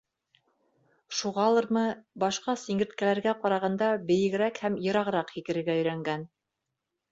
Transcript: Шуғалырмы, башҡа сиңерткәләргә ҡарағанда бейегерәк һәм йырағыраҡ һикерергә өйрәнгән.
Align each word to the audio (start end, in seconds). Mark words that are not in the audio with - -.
Шуғалырмы, 1.17 1.83
башҡа 2.23 2.55
сиңерткәләргә 2.63 3.35
ҡарағанда 3.45 3.91
бейегерәк 4.09 4.65
һәм 4.65 4.81
йырағыраҡ 4.89 5.37
һикерергә 5.39 5.81
өйрәнгән. 5.81 6.29